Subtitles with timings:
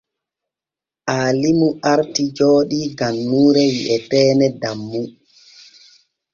[1.15, 5.01] Aalimu arti jooɗii gannuure wi’eteene Dammu.